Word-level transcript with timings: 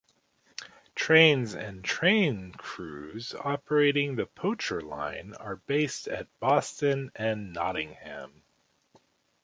Trains 0.95 1.53
and 1.53 1.83
train 1.85 2.53
crews 2.53 3.35
operating 3.35 4.15
the 4.15 4.25
Poacher 4.25 4.81
Line 4.81 5.35
are 5.35 5.57
based 5.57 6.07
at 6.07 6.25
Boston 6.39 7.11
and 7.15 7.53
Nottingham. 7.53 8.41